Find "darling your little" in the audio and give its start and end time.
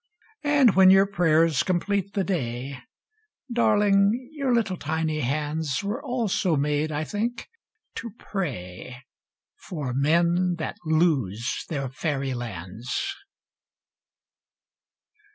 3.53-4.75